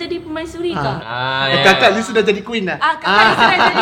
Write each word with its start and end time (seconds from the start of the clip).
jadi 0.00 0.16
pemaisuri 0.24 0.72
kah? 0.72 0.96
Ah, 1.04 1.52
Oh, 1.52 1.60
kakak 1.60 1.90
you 1.92 2.00
sudah 2.00 2.22
jadi 2.24 2.40
queen 2.40 2.64
dah. 2.64 2.80
Ah, 2.80 2.96
kakak 2.96 3.20
ni 3.20 3.34
sudah 3.36 3.58
jadi 3.60 3.80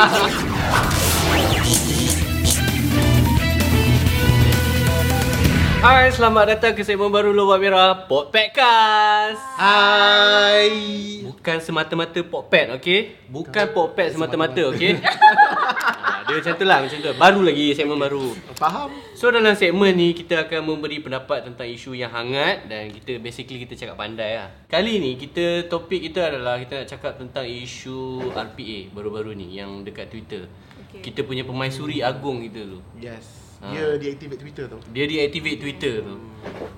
Hai, 5.78 6.10
selamat 6.10 6.58
datang 6.58 6.74
ke 6.74 6.82
segmen 6.82 7.06
baru 7.06 7.30
Lobak 7.30 7.62
Merah 7.62 8.10
Potpetcast. 8.10 9.38
Hai. 9.54 10.74
Bukan 11.22 11.62
semata-mata 11.62 12.18
potpet, 12.26 12.74
okey? 12.82 13.14
Bukan 13.30 13.70
potpet 13.70 14.10
semata-mata, 14.10 14.74
okey? 14.74 14.98
Dia 16.28 16.44
macam 16.44 16.54
tu 16.60 16.66
lah, 16.68 16.78
macam 16.84 16.98
tu. 17.00 17.12
Baru 17.16 17.40
lagi 17.40 17.72
segmen 17.72 17.96
baru. 17.96 18.36
Faham? 18.60 18.92
So 19.16 19.32
dalam 19.32 19.56
segmen 19.56 19.96
ni 19.96 20.12
kita 20.12 20.44
akan 20.44 20.60
memberi 20.60 21.00
pendapat 21.00 21.48
tentang 21.48 21.64
isu 21.64 21.96
yang 21.96 22.12
hangat 22.12 22.68
dan 22.68 22.92
kita 22.92 23.16
basically 23.16 23.64
kita 23.64 23.80
cakap 23.80 23.96
pandai 23.96 24.36
lah. 24.36 24.52
Kali 24.68 25.00
ni 25.00 25.16
kita 25.16 25.64
topik 25.72 26.04
kita 26.12 26.28
adalah 26.28 26.60
kita 26.60 26.84
nak 26.84 26.88
cakap 26.92 27.16
tentang 27.16 27.48
isu 27.48 28.28
RPA 28.36 28.92
baru-baru 28.92 29.32
ni 29.40 29.56
yang 29.56 29.80
dekat 29.80 30.12
Twitter. 30.12 30.44
Okay. 30.92 31.08
Kita 31.08 31.24
punya 31.24 31.48
pemaisuri 31.48 32.04
agung 32.04 32.44
kita 32.44 32.60
tu. 32.76 32.78
Yes. 33.00 33.48
Ah. 33.58 33.74
Dia 33.74 33.98
deactivate 33.98 34.38
Twitter 34.38 34.64
tu. 34.70 34.78
Dia 34.94 35.04
deactivate 35.08 35.58
Twitter 35.58 35.94
tu. 36.04 36.14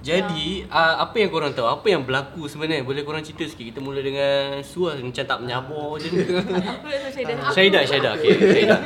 Jadi 0.00 0.64
uh, 0.64 1.04
apa 1.04 1.12
yang 1.20 1.28
korang 1.28 1.52
tahu? 1.52 1.68
Apa 1.68 1.92
yang 1.92 2.08
berlaku 2.08 2.48
sebenarnya? 2.48 2.80
Boleh 2.80 3.04
korang 3.04 3.20
cerita 3.20 3.44
sikit? 3.44 3.68
Kita 3.68 3.84
mula 3.84 4.00
dengan 4.00 4.64
Suah 4.64 4.96
macam 4.96 5.24
tak 5.28 5.38
menyabar 5.44 6.00
je 6.00 6.08
ni. 6.08 6.24
Syahidah. 7.12 7.52
Syahidah, 7.52 7.82
Syahidah. 7.84 8.12
Okay, 8.16 8.32
Syahidah. 8.32 8.80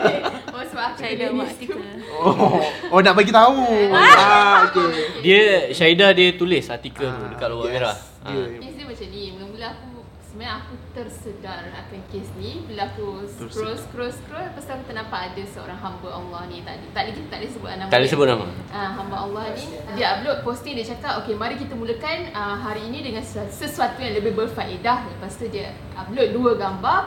Oh 0.86 0.96
Syahidah 0.96 1.28
ni 1.30 1.40
artikel. 1.40 1.78
Oh, 2.14 2.62
oh 2.94 3.00
nak 3.02 3.14
bagi 3.14 3.32
tahu. 3.32 3.58
ah, 3.90 4.70
okey. 4.70 4.86
Dia 5.20 5.42
Syahidah 5.70 6.14
dia 6.14 6.34
tulis 6.34 6.62
artikel 6.64 7.10
tu 7.10 7.24
dekat 7.26 7.48
Lubang 7.48 7.66
yes. 7.66 7.74
Merah. 7.74 7.96
Dia. 8.24 8.38
Ah. 8.38 8.46
Kes 8.56 8.72
dia 8.72 8.84
macam 8.84 9.06
ni 9.10 9.22
Mula-mula 9.32 9.66
aku 9.68 9.88
Sebenarnya 10.24 10.54
aku 10.58 10.74
tersedar 10.90 11.60
akan 11.70 12.00
kes 12.08 12.26
ni 12.34 12.64
Bila 12.64 12.88
aku 12.88 13.22
scroll 13.28 13.76
scroll 13.76 14.10
scroll 14.10 14.42
Lepas 14.42 14.66
aku 14.66 14.82
ternampak 14.82 15.30
ada 15.30 15.42
seorang 15.44 15.76
hamba 15.76 16.08
Allah 16.10 16.40
ni 16.48 16.58
Tak, 16.58 16.74
tak 16.90 17.06
boleh 17.06 17.26
tak 17.28 17.38
boleh 17.38 17.50
sebut 17.52 17.70
nama 17.70 17.86
Tak 17.86 17.98
boleh 18.00 18.10
sebut 18.10 18.26
nama. 18.26 18.44
Ah, 18.68 18.90
hamba 18.94 19.16
Allah 19.20 19.44
ni 19.52 19.64
dia 19.94 20.06
upload 20.10 20.42
posting 20.42 20.74
dia 20.74 20.86
cakap 20.88 21.22
okey 21.22 21.34
mari 21.34 21.54
kita 21.54 21.70
mulakan 21.72 22.32
uh, 22.32 22.56
hari 22.56 22.82
ini 22.84 23.04
dengan 23.04 23.22
sesu- 23.22 23.46
sesuatu 23.46 24.00
yang 24.00 24.18
lebih 24.18 24.34
berfaedah 24.34 25.06
lepas 25.06 25.38
tu 25.38 25.46
dia 25.46 25.70
upload 25.94 26.34
dua 26.34 26.50
gambar 26.56 26.98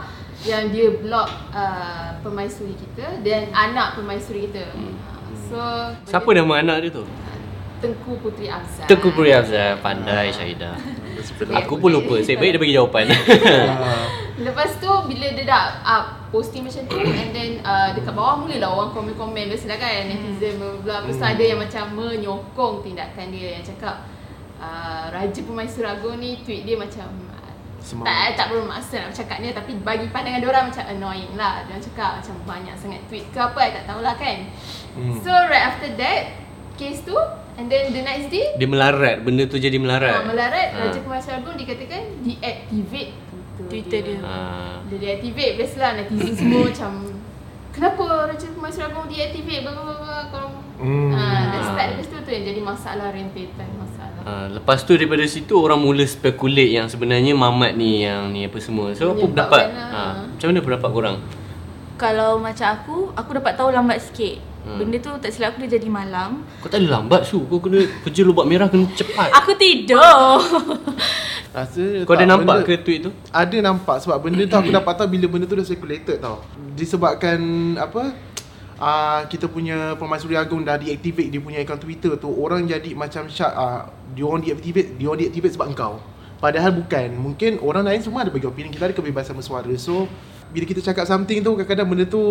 yang 0.46 0.70
dia 0.70 0.94
block 0.94 1.30
uh, 1.50 2.14
pemaisuri 2.22 2.78
kita 2.78 3.24
dan 3.26 3.50
anak 3.56 3.98
pemaisuri 3.98 4.52
kita 4.52 4.70
Hmm. 4.74 4.94
So 5.48 5.60
Siapa 6.08 6.30
nama 6.36 6.60
anak 6.60 6.78
dia 6.84 6.92
tu? 6.92 7.06
Tengku 7.78 8.18
Putri 8.20 8.50
Afzal 8.50 8.90
Tengku 8.90 9.14
Puri 9.14 9.30
Afzal. 9.30 9.78
Pandai 9.86 10.34
Syahidah. 10.34 10.74
Aku 11.62 11.78
pun 11.78 11.94
lupa. 11.94 12.18
Saya 12.26 12.42
baik 12.42 12.58
dia 12.58 12.62
bagi 12.62 12.74
jawapan. 12.74 13.06
Lepas 14.48 14.82
tu 14.82 14.90
bila 15.06 15.28
dia 15.34 15.46
dah 15.46 15.64
up 15.86 16.06
posting 16.34 16.66
macam 16.66 16.84
tu 16.90 16.98
and 16.98 17.32
then 17.34 17.62
uh, 17.62 17.94
dekat 17.94 18.14
bawah 18.18 18.42
mulalah 18.42 18.70
orang 18.70 18.92
komen-komen 18.98 19.50
biasalah 19.50 19.78
kan 19.78 20.10
netizen 20.10 20.58
bla 20.58 20.74
bla 20.82 21.06
bla. 21.06 21.10
Tu 21.10 21.22
ada 21.22 21.44
yang 21.44 21.60
macam 21.62 21.84
menyokong 21.94 22.76
tindakan 22.82 23.30
dia 23.30 23.62
yang 23.62 23.64
cakap 23.66 24.10
uh, 24.58 25.14
Raja 25.14 25.42
Pemaisuri 25.46 25.88
Agung 25.88 26.18
ni 26.18 26.42
tweet 26.42 26.66
dia 26.66 26.76
macam 26.78 27.08
Semau. 27.88 28.04
tak 28.04 28.36
tak 28.36 28.48
bermaksud 28.52 29.00
nak 29.00 29.16
cakap 29.16 29.40
ni 29.40 29.56
tapi 29.56 29.80
bagi 29.80 30.12
pandangan 30.12 30.44
dia 30.44 30.50
orang 30.52 30.66
macam 30.68 30.84
annoying 30.92 31.32
lah. 31.40 31.64
Dia 31.64 31.80
cakap 31.80 32.20
macam 32.20 32.36
banyak 32.44 32.76
sangat 32.76 33.00
tweet 33.08 33.32
ke 33.32 33.40
apa 33.40 33.60
I 33.64 33.72
tak 33.80 33.84
tahulah 33.88 34.16
kan. 34.20 34.38
Hmm. 35.00 35.16
So 35.24 35.32
right 35.32 35.72
after 35.72 35.96
that 35.96 36.36
case 36.76 37.00
tu 37.08 37.16
and 37.56 37.72
then 37.72 37.96
the 37.96 38.04
next 38.04 38.28
day 38.28 38.60
dia 38.60 38.68
melarat. 38.68 39.24
Benda 39.24 39.48
tu 39.48 39.56
jadi 39.56 39.80
melarat. 39.80 40.28
melarat 40.28 40.68
Ah. 40.76 40.92
Raja 40.92 41.00
Pemaisuri 41.00 41.40
Agung 41.40 41.56
dikatakan 41.56 42.04
deactivate 42.28 43.12
Twitter 43.72 44.00
dia. 44.04 44.20
Ah. 44.20 44.84
dia 44.92 44.98
deactivate 45.00 45.56
biasalah 45.56 46.04
netizen 46.04 46.36
semua 46.36 46.62
macam 46.70 46.92
Kenapa 47.72 48.04
Raja 48.28 48.48
Pemaisuri 48.52 48.84
Agung 48.84 49.08
deactivate 49.08 49.64
bla 49.64 49.72
bla 49.72 49.84
bla 49.88 49.96
bla 50.04 50.20
korang 50.28 50.54
Hmm. 50.78 51.10
Ah, 51.10 51.58
dah 51.58 51.62
start 51.74 51.88
dari 51.98 52.04
situ 52.06 52.18
tu 52.22 52.30
yang 52.30 52.46
jadi 52.54 52.62
masalah 52.62 53.10
rentetan 53.10 53.66
Ah, 54.28 54.52
lepas 54.52 54.84
tu 54.84 54.92
daripada 54.92 55.24
situ 55.24 55.56
orang 55.56 55.80
mula 55.80 56.04
speculate 56.04 56.76
yang 56.76 56.92
sebenarnya 56.92 57.32
Mamat 57.32 57.80
ni 57.80 58.04
yang 58.04 58.28
ni 58.28 58.44
apa 58.44 58.60
semua. 58.60 58.92
So 58.92 59.16
apa 59.16 59.24
pendapat? 59.24 59.72
lah. 59.72 59.88
Ah, 59.88 60.14
macam 60.28 60.48
mana 60.52 60.60
pendapat 60.60 60.90
korang? 60.92 61.18
Kalau 61.96 62.36
macam 62.38 62.68
aku, 62.68 62.96
aku 63.16 63.30
dapat 63.34 63.56
tahu 63.56 63.72
lambat 63.72 64.04
sikit. 64.04 64.36
Hmm. 64.68 64.84
Benda 64.84 65.00
tu 65.00 65.16
tak 65.16 65.32
silap 65.32 65.56
aku 65.56 65.64
dia 65.64 65.80
jadi 65.80 65.88
malam. 65.88 66.44
Kau 66.60 66.68
tak 66.68 66.84
boleh 66.84 66.92
lambat 66.92 67.24
su. 67.24 67.40
Kau 67.48 67.64
kena 67.64 67.88
kerja 68.04 68.22
lubak 68.28 68.44
merah 68.44 68.68
kena 68.68 68.84
cepat. 68.92 69.32
Aku 69.32 69.56
tidur. 69.56 70.44
Rasa 71.56 72.04
Kau 72.04 72.14
ada 72.14 72.28
nampak 72.28 72.62
benda- 72.62 72.68
ke 72.68 72.84
tweet 72.84 73.00
tu? 73.08 73.12
Ada 73.32 73.58
nampak 73.64 74.04
sebab 74.04 74.20
benda 74.20 74.44
tu 74.44 74.54
aku 74.54 74.70
dapat 74.70 74.94
tahu 74.94 75.08
bila 75.08 75.26
benda 75.32 75.48
tu 75.48 75.56
dah 75.56 75.64
circulated 75.64 76.20
tau. 76.20 76.44
Disebabkan 76.76 77.40
apa? 77.80 78.12
Uh, 78.78 79.26
kita 79.26 79.50
punya 79.50 79.98
Pemaisuri 79.98 80.38
Agung 80.38 80.62
dah 80.62 80.78
deactivate 80.78 81.34
dia 81.34 81.42
punya 81.42 81.66
akaun 81.66 81.82
Twitter 81.82 82.14
tu 82.22 82.30
orang 82.30 82.62
jadi 82.70 82.94
macam 82.94 83.26
syak 83.26 83.50
uh, 83.50 83.90
dia 84.14 84.22
orang 84.22 84.46
deactivate 84.46 85.02
dia 85.02 85.10
orang 85.10 85.26
deactivate 85.26 85.58
sebab 85.58 85.74
engkau 85.74 85.98
padahal 86.38 86.70
bukan 86.78 87.10
mungkin 87.18 87.58
orang 87.66 87.90
lain 87.90 88.06
semua 88.06 88.22
ada 88.22 88.30
bagi 88.30 88.46
opinion 88.46 88.70
kita 88.70 88.94
ada 88.94 88.94
kebebasan 88.94 89.34
bersuara 89.34 89.74
so 89.82 90.06
bila 90.54 90.64
kita 90.64 90.80
cakap 90.80 91.10
something 91.10 91.42
tu 91.42 91.58
kadang-kadang 91.58 91.90
benda 91.90 92.06
tu 92.06 92.22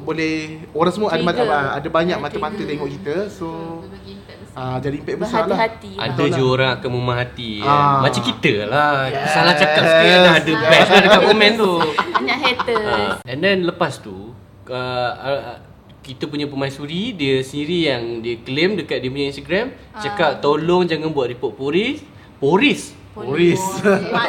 boleh 0.00 0.62
orang 0.72 0.92
semua 0.94 1.10
ada 1.10 1.26
mata, 1.26 1.42
ada 1.74 1.88
banyak 1.90 2.18
mata-mata 2.22 2.62
tengok 2.62 2.88
kita 3.02 3.26
so 3.26 3.82
besar. 3.90 4.56
uh, 4.56 4.78
jadi 4.80 4.94
impact 5.02 5.18
besar 5.20 5.42
lah. 5.44 5.58
Ada 5.82 6.24
je 6.32 6.38
lah. 6.40 6.54
orang 6.54 6.70
akan 6.80 6.90
memahati 7.02 7.50
kan? 7.60 7.68
Ah. 7.68 7.98
Macam 8.00 8.22
kita 8.24 8.54
lah 8.70 9.10
Yes. 9.12 9.28
Salah 9.34 9.54
cakap 9.58 9.82
sikit 9.84 10.18
dah 10.22 10.34
ada 10.38 10.52
Yes. 10.54 10.70
bash 10.70 10.88
dah 10.88 11.00
dekat 11.02 11.22
komen 11.28 11.50
tu 11.58 11.72
Banyak 12.16 12.38
haters. 12.40 12.86
Ah, 12.88 13.14
And 13.28 13.38
then 13.44 13.66
lepas 13.68 14.00
tu 14.00 14.32
uh, 14.70 15.12
uh, 15.20 15.74
kita 16.06 16.30
punya 16.30 16.46
pemaisuri 16.46 17.10
dia 17.18 17.42
sendiri 17.42 17.90
yang 17.90 18.22
dia 18.22 18.38
claim 18.46 18.78
dekat 18.78 19.02
dia 19.02 19.10
punya 19.10 19.26
Instagram 19.34 19.74
cakap 19.98 20.38
tolong 20.38 20.86
jangan 20.86 21.10
buat 21.10 21.26
report 21.26 21.58
polis. 21.58 21.98
Polis? 22.38 22.94
Polis. 23.10 23.58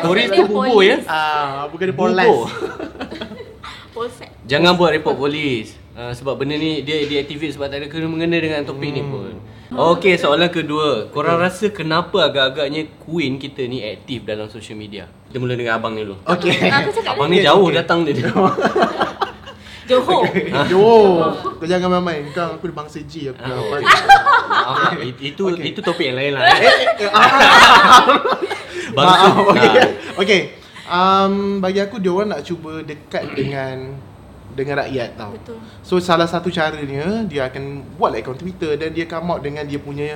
polis. 0.01 0.27
Tu 0.33 0.43
bubur 0.49 0.81
ya? 0.81 0.97
Ah, 1.05 1.69
bukan 1.69 1.93
polis. 1.93 2.49
Polsek. 3.97 4.29
Jangan 4.45 4.77
buat 4.77 4.93
report 4.93 5.17
polis. 5.17 5.73
Uh, 5.97 6.13
Sebab 6.13 6.37
benda 6.37 6.53
ni 6.53 6.85
dia 6.85 7.01
deactivate 7.09 7.57
sebab 7.57 7.73
tak 7.73 7.81
ada 7.81 7.87
kena 7.89 8.05
mengena 8.05 8.37
dengan 8.37 8.61
topik 8.61 8.93
ni 8.93 9.01
pun. 9.01 9.33
Okey 9.73 10.15
soalan 10.21 10.53
kedua. 10.53 11.09
Korang 11.09 11.41
rasa 11.41 11.73
kenapa 11.73 12.29
agak-agaknya 12.29 12.87
Queen 13.01 13.41
kita 13.41 13.65
ni 13.65 13.81
aktif 13.81 14.23
dalam 14.23 14.47
social 14.47 14.77
media? 14.77 15.09
Kita 15.27 15.41
mula 15.41 15.57
dengan 15.57 15.81
abang 15.81 15.97
ni 15.97 16.05
dulu. 16.05 16.21
Okey. 16.23 16.53
Cakap 16.69 17.17
Abang 17.17 17.27
ni 17.33 17.41
jauh 17.41 17.67
okey. 17.67 17.75
datang 17.75 18.05
dia 18.05 18.13
Johor. 19.87 20.23
Yo, 20.71 20.87
kau 21.59 21.65
jangan 21.65 21.87
main-main. 21.97 22.27
Kau 22.35 22.59
aku 22.59 22.67
bangsa 22.69 22.99
G 23.07 23.31
aku. 23.31 23.39
Ah. 23.39 23.55
Maaf, 23.55 24.93
lah, 24.93 24.93
it- 25.07 25.21
itu 25.23 25.43
Okey. 25.47 25.71
itu 25.71 25.79
topik 25.79 26.11
yang 26.11 26.17
lain 26.19 26.31
lah. 26.35 26.43
Eh, 26.43 27.07
ah, 27.11 27.29
Bangsa. 28.91 29.15
Maaf, 29.31 29.35
okey. 29.55 29.69
Ah. 29.71 29.87
Okey. 30.21 30.41
Um, 30.87 31.59
bagi 31.59 31.83
aku 31.83 31.99
dia 31.99 32.11
orang 32.11 32.31
nak 32.31 32.43
cuba 32.47 32.79
dekat 32.79 33.35
dengan 33.35 33.95
dengan 34.55 34.81
rakyat 34.81 35.09
tau. 35.19 35.35
Betul. 35.35 35.59
So 35.83 35.99
salah 35.99 36.25
satu 36.25 36.47
caranya 36.49 37.27
dia 37.27 37.45
akan 37.51 37.83
buat 37.99 38.15
like 38.15 38.23
account 38.23 38.39
Twitter 38.39 38.73
dan 38.79 38.95
dia 38.95 39.05
come 39.05 39.29
out 39.29 39.43
dengan 39.43 39.67
dia 39.67 39.77
punya 39.77 40.15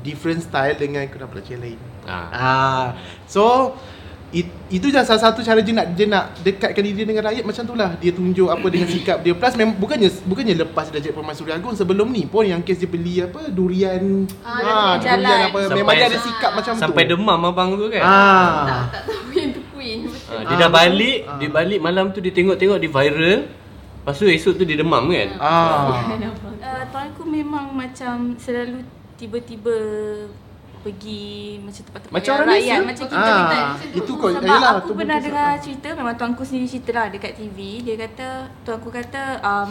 different 0.00 0.40
style 0.40 0.78
dengan 0.78 1.04
kenapa 1.10 1.42
yang 1.50 1.60
lain. 1.60 1.80
Ah. 2.06 2.30
Ah, 2.30 2.86
so 3.26 3.74
it, 4.28 4.42
itu 4.68 4.86
je 4.86 4.98
salah 4.98 5.22
satu 5.22 5.38
cara 5.38 5.58
dia 5.58 5.72
nak 5.72 5.86
dia 5.92 6.04
nak 6.04 6.24
dekatkan 6.40 6.80
diri 6.80 7.02
dengan 7.02 7.22
rakyat 7.24 7.42
macam 7.42 7.62
tu 7.62 7.74
lah. 7.74 7.94
Dia 7.96 8.10
tunjuk 8.10 8.46
apa 8.46 8.66
dengan 8.66 8.86
sikap 8.86 9.20
dia. 9.20 9.32
Plus 9.32 9.54
mem, 9.54 9.70
bukannya 9.72 10.08
bukannya 10.22 10.54
lepas 10.58 10.88
dia 10.88 10.98
jadi 10.98 11.12
Pemaisuri 11.12 11.50
Agung 11.50 11.72
sebelum 11.72 12.08
ni 12.08 12.24
pun 12.24 12.42
yang 12.42 12.60
kes 12.60 12.78
dia 12.78 12.86
beli 12.86 13.18
apa 13.18 13.46
durian 13.48 14.26
Ah, 14.40 14.96
dia 14.96 15.06
jalan. 15.08 15.22
durian 15.22 15.40
apa 15.44 15.58
memang 15.58 15.76
Sampai- 15.76 15.96
dia 15.96 16.06
ada 16.06 16.18
sikap 16.18 16.50
macam 16.52 16.72
tu. 16.72 16.80
Sampai 16.80 17.02
demam 17.04 17.40
abang 17.40 17.70
tu 17.74 17.86
kan. 17.88 18.00
Tak 18.00 18.10
Ah. 18.10 18.82
tak 18.90 19.02
tahu 19.04 19.30
yang 19.36 19.50
tu 19.50 19.62
queen. 19.70 19.98
Ah, 20.26 20.42
dia 20.42 20.54
Ah, 20.54 20.58
dah 20.58 20.70
balik, 20.70 21.18
Ah. 21.22 21.36
dia 21.36 21.48
balik 21.48 21.78
malam 21.78 22.04
tu 22.10 22.18
dia 22.18 22.30
tengok-tengok 22.30 22.76
dia 22.76 22.88
viral. 22.88 23.38
Lepas 23.98 24.14
tu 24.16 24.24
esok 24.24 24.54
tu 24.54 24.64
dia 24.64 24.76
demam 24.76 25.02
kan. 25.06 25.28
Ah. 25.36 26.02
Uh, 26.58 26.82
tuanku 26.90 27.22
memang 27.22 27.70
macam 27.70 28.34
selalu 28.34 28.82
tiba-tiba 29.14 29.70
pergi 30.86 31.26
macam 31.58 31.82
tempat-tempat 31.82 32.14
Macam 32.14 32.32
orang 32.32 32.48
rakyat 32.48 32.78
macam 32.80 33.06
kita 33.06 33.26
Ah, 33.26 33.42
kita 33.74 33.98
itu 33.98 34.12
kau 34.14 34.30
sebab 34.30 34.46
yalah, 34.46 34.72
aku 34.72 34.86
tu 34.86 34.92
pernah 34.94 35.18
dengar 35.18 35.50
sebab- 35.50 35.62
cerita 35.62 35.88
memang 35.92 36.14
tuanku 36.14 36.42
sendiri 36.42 36.66
cerita 36.68 36.90
lah 36.92 37.06
dekat 37.10 37.32
TV 37.34 37.58
dia 37.82 37.94
kata 37.98 38.28
tuanku 38.62 38.88
kata 38.88 39.22
um, 39.40 39.70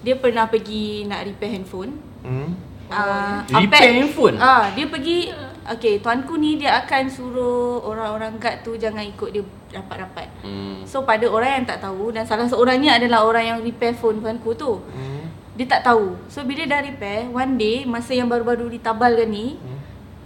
dia 0.00 0.14
pernah 0.16 0.44
pergi 0.46 1.06
nak 1.06 1.22
repair 1.22 1.50
handphone 1.52 1.92
Hmm. 2.22 2.54
uh, 2.86 3.42
Repair 3.48 3.94
handphone? 3.96 4.36
Ah, 4.36 4.70
dia 4.70 4.86
pergi 4.86 5.30
Okay, 5.64 5.98
tuanku 5.98 6.34
ni 6.36 6.58
dia 6.58 6.74
akan 6.76 7.06
suruh 7.06 7.78
orang-orang 7.80 8.34
guard 8.36 8.66
tu 8.66 8.74
jangan 8.74 8.98
ikut 9.00 9.30
dia 9.30 9.46
rapat-rapat. 9.72 10.26
Hmm. 10.42 10.82
So 10.82 11.06
pada 11.06 11.22
orang 11.24 11.62
yang 11.62 11.66
tak 11.68 11.78
tahu 11.80 12.10
dan 12.10 12.26
salah 12.26 12.44
seorangnya 12.44 12.98
adalah 12.98 13.22
orang 13.22 13.44
yang 13.46 13.58
repair 13.60 13.94
phone 13.94 14.18
tuanku 14.18 14.58
tu. 14.58 14.82
Hmm. 14.82 15.30
Dia 15.54 15.70
tak 15.70 15.86
tahu. 15.86 16.18
So 16.26 16.42
bila 16.42 16.66
dah 16.66 16.82
repair, 16.82 17.30
one 17.30 17.54
day 17.54 17.86
masa 17.86 18.10
yang 18.10 18.26
baru-baru 18.26 18.74
ditabalkan 18.74 19.30
ni, 19.30 19.54
Hmm. 19.54 19.71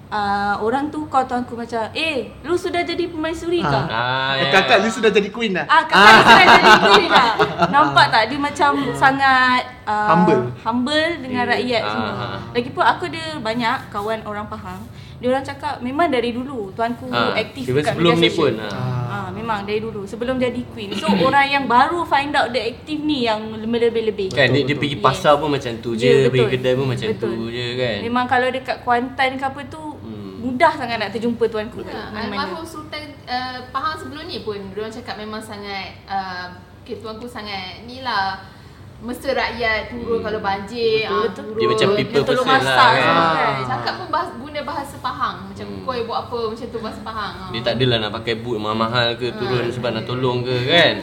Uh, 0.08 0.54
orang 0.58 0.86
tu 0.86 1.06
call 1.06 1.24
tuanku 1.24 1.54
macam, 1.54 1.82
"Eh, 1.92 2.16
lu 2.40 2.54
sudah 2.54 2.80
jadi 2.80 3.06
pemaisuri 3.06 3.58
ke?" 3.58 3.66
Ah. 3.66 3.86
Ah, 3.88 4.30
Oh, 4.36 4.48
kakak 4.50 4.78
ni 4.80 4.88
sudah 4.88 5.10
jadi 5.10 5.28
queen 5.28 5.52
dah. 5.52 5.66
Ah, 5.66 5.82
kakak 5.82 6.12
ni 6.12 6.22
sudah 6.22 6.46
jadi 6.48 6.70
queen 6.80 7.10
dah. 7.10 7.30
Nampak 7.74 8.06
tak 8.08 8.22
dia 8.26 8.38
macam 8.38 8.70
sangat 8.92 9.62
uh, 9.84 10.08
Humble. 10.08 10.42
humble 10.60 11.10
dengan 11.20 11.44
Eh, 11.44 11.52
rakyat 11.52 11.82
ah, 11.82 11.90
semua. 11.90 12.10
ah. 12.12 12.38
Lagipun 12.52 12.84
aku 12.84 13.02
ada 13.06 13.24
banyak 13.38 13.76
kawan 13.88 14.20
orang 14.22 14.46
Pahang. 14.46 14.82
Dia 15.16 15.32
orang 15.32 15.40
cakap 15.42 15.80
memang 15.80 16.12
dari 16.12 16.28
dulu 16.30 16.68
tuanku 16.70 17.08
Ah, 17.08 17.32
aktif 17.32 17.64
dekat 17.64 17.96
sebelum 17.96 18.14
media 18.14 18.22
ni 18.22 18.30
pun, 18.30 18.52
ah. 18.60 18.68
Ah, 19.08 19.28
memang 19.32 19.64
dari 19.64 19.80
dulu 19.80 20.04
sebelum 20.04 20.36
jadi 20.36 20.60
queen. 20.68 20.92
So 20.92 21.08
orang 21.08 21.48
yang 21.48 21.64
baru 21.64 22.04
find 22.04 22.36
out 22.36 22.52
dia 22.52 22.68
aktif 22.68 23.00
ni 23.00 23.24
yang 23.24 23.40
lebih-lebih. 23.56 24.28
Kan 24.30 24.52
dia, 24.52 24.60
dia 24.60 24.68
Betul, 24.68 24.76
pergi 24.76 24.96
betul. 24.96 25.06
pasar 25.08 25.40
pun 25.40 25.48
macam 25.48 25.72
tu 25.78 25.96
je, 25.96 26.04
Ya, 26.04 26.28
pergi 26.28 26.36
betul. 26.42 26.52
kedai 26.52 26.74
pun 26.74 26.86
macam 26.86 27.06
Betul. 27.08 27.30
tu 27.32 27.44
je 27.48 27.66
kan. 27.74 27.96
Memang 28.02 28.24
kalau 28.28 28.48
dekat 28.50 28.76
Kuantan 28.78 29.30
ke 29.34 29.44
apa 29.46 29.60
tu. 29.66 29.82
Mudah 30.46 30.72
sangat 30.72 30.96
nak 30.96 31.10
terjumpa 31.10 31.42
tuanku. 31.44 31.82
Ha, 31.82 31.90
Mana-mana. 32.08 32.46
Almarhum 32.46 32.62
Sultan 32.62 33.02
uh, 33.24 33.58
Pahang 33.68 33.98
sebelum 33.98 34.22
ni 34.24 34.40
pun 34.40 34.62
Diorang 34.70 34.88
cakap 34.88 35.16
memang 35.16 35.40
sangat 35.40 35.98
uh, 36.06 36.46
okay, 36.80 36.96
Tuanku 36.96 37.26
sangat 37.26 37.82
ni 37.82 38.00
lah 38.00 38.38
Mesra 38.96 39.34
rakyat 39.34 39.92
turun 39.92 40.22
kalau 40.22 40.40
banjir 40.40 41.04
Betul, 41.04 41.12
ah, 41.12 41.22
betul. 41.26 41.44
turun. 41.44 41.58
Dia 41.58 41.66
macam 41.68 41.88
people 41.92 42.16
Dia 42.16 42.24
tolong 42.24 42.46
person 42.46 42.64
lah 42.64 42.72
masak 42.72 42.88
kan. 42.88 43.02
semua 43.02 43.28
kan. 43.28 43.54
Cakap 43.66 43.92
pun 43.94 44.08
bahas, 44.08 44.28
guna 44.32 44.60
bahasa 44.62 44.94
Pahang 44.98 45.36
Macam 45.46 45.66
Hmm. 45.66 45.82
koi 45.84 46.00
buat 46.02 46.18
apa 46.22 46.38
Macam 46.48 46.66
tu 46.66 46.78
bahasa 46.80 47.00
Pahang 47.02 47.32
ah. 47.38 47.48
Dia 47.50 47.60
tak 47.60 47.72
adalah 47.76 47.96
nak 47.98 48.12
pakai 48.14 48.34
boot 48.36 48.56
mahal-mahal 48.56 49.08
ke 49.14 49.26
turun 49.32 49.66
sebab 49.68 49.90
nak 49.92 50.04
tolong 50.04 50.40
ke 50.40 50.56
kan. 50.64 50.94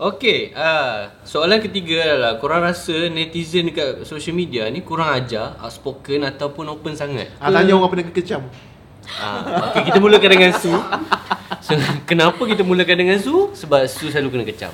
Okey, 0.00 0.56
ah 0.56 1.12
soalan 1.28 1.60
ketiga 1.60 2.00
adalah 2.00 2.40
korang 2.40 2.64
rasa 2.64 3.12
netizen 3.12 3.68
dekat 3.68 4.08
social 4.08 4.32
media 4.32 4.64
ni 4.72 4.80
kurang 4.80 5.12
ajar, 5.12 5.60
outspoken 5.60 6.24
ataupun 6.24 6.72
open 6.72 6.96
sangat? 6.96 7.28
Ah, 7.36 7.52
tanya 7.52 7.76
orang 7.76 7.92
pernah 7.92 8.08
kekecam. 8.08 8.48
Ah, 9.20 9.68
okey 9.68 9.92
kita 9.92 10.00
mulakan 10.00 10.30
dengan 10.32 10.56
Su. 10.56 10.72
So, 11.60 11.76
kenapa 12.08 12.40
kita 12.48 12.64
mulakan 12.64 12.96
dengan 12.96 13.20
Su? 13.20 13.52
Sebab 13.52 13.84
Su 13.92 14.08
selalu 14.08 14.40
kena 14.40 14.44
kecam. 14.48 14.72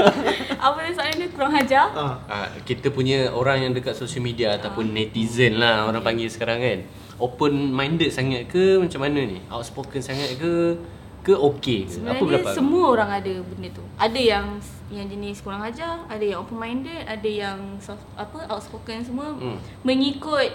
Apa 0.64 0.88
dia 0.88 0.92
soalan 0.96 1.16
dia 1.20 1.28
kurang 1.28 1.52
ajar? 1.52 1.86
Ah. 1.92 2.14
Ah, 2.24 2.48
kita 2.64 2.88
punya 2.88 3.28
orang 3.28 3.68
yang 3.68 3.72
dekat 3.76 3.92
social 3.92 4.24
media 4.24 4.56
ataupun 4.56 4.88
netizen 4.88 5.60
lah 5.60 5.84
orang 5.84 6.00
panggil 6.00 6.32
sekarang 6.32 6.64
kan. 6.64 6.78
Open 7.20 7.76
minded 7.76 8.08
sangat 8.08 8.48
ke 8.48 8.80
macam 8.80 9.04
mana 9.04 9.20
ni? 9.20 9.36
Outspoken 9.52 10.00
sangat 10.00 10.40
ke 10.40 10.80
ke 11.22 11.32
okey 11.32 11.80
ke? 11.82 12.02
Apa 12.02 12.18
Sebenarnya 12.18 12.20
pendapat? 12.20 12.52
semua 12.52 12.84
orang 12.88 13.10
ada 13.12 13.32
benda 13.40 13.68
tu. 13.70 13.84
Ada 13.96 14.20
yang 14.20 14.46
yang 14.88 15.06
jenis 15.06 15.38
kurang 15.38 15.62
ajar, 15.62 16.02
ada 16.04 16.20
yang 16.20 16.38
open 16.38 16.56
minded, 16.56 17.02
ada 17.02 17.24
yang 17.24 17.56
soft, 17.78 18.02
apa 18.12 18.44
outspoken 18.46 19.00
semua 19.00 19.32
Hmm. 19.32 19.56
mengikut 19.82 20.50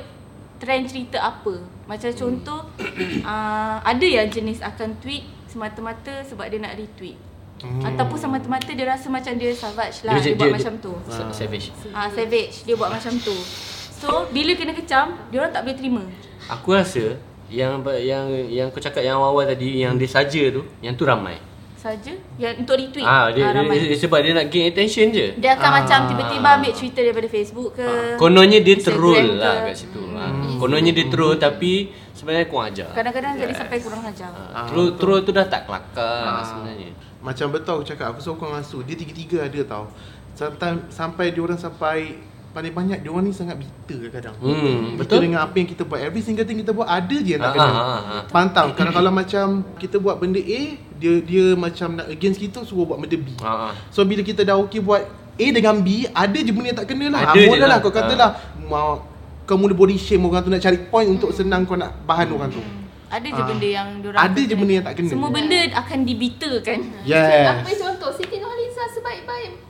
trend 0.58 0.86
cerita 0.86 1.18
apa. 1.22 1.56
Macam 1.86 2.10
contoh 2.12 2.62
uh, 3.24 3.76
ada 3.92 4.06
yang 4.06 4.28
jenis 4.28 4.60
akan 4.60 4.98
tweet 4.98 5.22
semata-mata 5.48 6.22
sebab 6.24 6.46
dia 6.46 6.60
nak 6.60 6.76
retweet. 6.76 7.16
Hmm. 7.58 7.82
Ataupun 7.82 8.14
semata-mata 8.16 8.70
dia 8.70 8.86
rasa 8.86 9.08
macam 9.08 9.34
dia 9.34 9.50
savage 9.50 10.04
lah 10.04 10.14
Dia 10.14 10.22
dia, 10.22 10.30
macam- 10.30 10.38
buat 10.38 10.46
dia- 10.46 10.58
macam 10.60 10.74
tu. 10.78 10.94
Sa- 11.08 11.34
Savage. 11.34 11.68
Ah 11.90 12.06
savage 12.08 12.56
dia 12.64 12.76
buat 12.76 12.92
macam 12.92 13.14
tu. 13.18 13.34
So 13.96 14.30
bila 14.30 14.54
kena 14.54 14.72
kecam, 14.72 15.18
dia 15.28 15.40
orang 15.40 15.50
tak 15.50 15.64
boleh 15.64 15.74
terima. 15.76 16.04
Aku 16.52 16.70
rasa 16.72 17.18
yang 17.48 17.80
yang 18.00 18.26
yang 18.48 18.68
kau 18.72 18.84
cakap 18.84 19.04
yang 19.04 19.20
awal 19.20 19.48
tadi 19.48 19.84
yang 19.84 19.96
dia 19.96 20.10
saja 20.10 20.52
tu, 20.52 20.68
yang 20.84 20.94
tu 20.96 21.08
ramai. 21.08 21.40
Saja 21.78 22.12
yang 22.42 22.58
untuk 22.60 22.76
retweet. 22.76 23.06
Ah, 23.06 23.32
dia, 23.32 23.48
ah, 23.48 23.64
ramai. 23.64 23.80
dia, 23.80 23.94
dia, 23.94 23.98
sebab 24.02 24.20
dia 24.20 24.34
nak 24.36 24.52
gain 24.52 24.68
attention 24.74 25.08
je. 25.14 25.28
Dia 25.40 25.56
akan 25.56 25.70
Ah. 25.70 25.76
macam 25.80 26.00
tiba-tiba 26.10 26.48
ambil 26.60 26.72
cerita 26.74 27.00
daripada 27.00 27.28
Facebook 27.30 27.70
ke. 27.78 27.88
Kononnya 28.20 28.60
dia 28.60 28.76
troll 28.82 29.40
lah 29.40 29.64
kat 29.72 29.76
situ. 29.78 30.02
Ah, 30.18 30.34
kononnya 30.60 30.92
dia 30.92 31.06
troll 31.08 31.38
tapi 31.40 31.94
sebenarnya 32.12 32.50
kurang 32.50 32.74
ajar. 32.74 32.90
Kadang-kadang 32.92 33.32
jadi 33.40 33.54
sampai 33.54 33.78
kurang 33.80 34.04
ajar. 34.04 34.32
Ah, 34.52 34.66
troll 34.68 34.98
troll 35.00 35.22
tu 35.24 35.32
dah 35.32 35.46
tak 35.48 35.70
kelakar 35.70 36.44
sebenarnya. 36.44 36.92
Macam 37.18 37.50
betul 37.50 37.82
aku 37.82 37.86
cakap 37.86 38.14
Aku 38.14 38.22
sokong 38.22 38.54
Asu 38.54 38.86
Dia 38.86 38.94
tiga-tiga 38.94 39.50
ada 39.50 39.60
tau 39.66 39.90
Sometimes, 40.38 40.86
Sampai 40.94 41.34
diorang 41.34 41.58
sampai 41.58 42.14
Paling 42.58 42.74
banyak 42.74 43.06
Diorang 43.06 43.22
ni 43.22 43.30
sangat 43.32 43.54
bitter 43.56 44.10
kadang 44.10 44.34
Hmm, 44.36 44.98
Bitter 44.98 44.98
betul. 44.98 45.20
dengan 45.22 45.46
apa 45.46 45.54
yang 45.54 45.70
kita 45.70 45.86
buat 45.86 46.02
Every 46.02 46.20
single 46.20 46.42
thing 46.42 46.58
kita 46.58 46.74
buat 46.74 46.90
Ada 46.90 47.16
je 47.16 47.30
yang 47.30 47.40
Ah, 47.40 47.46
tak 47.46 47.54
kena 47.54 47.70
ah, 47.70 47.78
ah, 47.78 48.02
ah. 48.10 48.22
Pantang 48.28 48.68
Kalau 48.74 48.90
kalau 48.98 49.12
macam 49.12 49.46
Kita 49.78 49.96
buat 49.98 50.18
benda 50.18 50.42
A 50.42 50.62
Dia 50.96 51.22
dia 51.22 51.54
macam 51.54 51.94
nak 51.94 52.10
against 52.10 52.42
kita 52.42 52.66
Suruh 52.66 52.84
buat 52.84 52.98
benda 52.98 53.14
B 53.16 53.30
Ah, 53.38 53.70
ah. 53.70 53.72
So 53.88 54.02
bila 54.02 54.26
kita 54.26 54.42
dah 54.42 54.58
okay 54.58 54.82
buat 54.82 55.06
A 55.38 55.46
dengan 55.48 55.78
B 55.80 56.10
Ada 56.10 56.34
je 56.36 56.50
benda 56.50 56.68
yang 56.68 56.80
tak 56.82 56.90
kena 56.90 57.06
lah 57.08 57.22
Ada 57.28 57.38
je 57.38 57.46
Modal 57.48 57.62
lah. 57.62 57.70
lah 57.70 57.80
Kau 57.80 57.94
kata 57.94 58.10
Ah. 58.10 58.18
lah 58.18 58.30
mau, 58.60 59.06
Kau 59.46 59.56
mula 59.56 59.72
body 59.72 59.94
shame 59.96 60.26
orang 60.26 60.42
tu 60.42 60.50
Nak 60.50 60.58
cari 60.60 60.82
point 60.84 61.06
untuk 61.08 61.30
senang 61.30 61.62
kau 61.62 61.78
nak 61.78 61.94
bahan 62.04 62.26
orang 62.32 62.50
tu 62.50 62.64
Ada 63.08 63.28
je 63.28 63.38
Ah. 63.38 63.46
benda 63.46 63.68
yang 63.70 63.88
diorang 64.02 64.18
Ada 64.20 64.40
je 64.42 64.56
benda 64.58 64.74
yang 64.74 64.86
tak 64.90 64.96
kena. 64.98 65.08
Semua 65.08 65.30
benda 65.30 65.56
akan 65.78 66.00
dibitterkan. 66.04 66.80
Yes 67.06 67.54
Apa 67.54 67.70
contoh 67.72 68.10
Siti 68.12 68.36
Nurhaliza 68.36 68.82
sebaik-baik 68.92 69.67